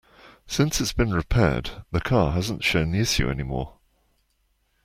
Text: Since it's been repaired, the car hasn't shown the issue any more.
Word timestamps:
Since 0.47 0.81
it's 0.81 0.93
been 0.93 1.13
repaired, 1.13 1.83
the 1.91 2.01
car 2.01 2.31
hasn't 2.31 2.63
shown 2.63 2.89
the 2.89 3.01
issue 3.01 3.29
any 3.29 3.43
more. 3.43 3.77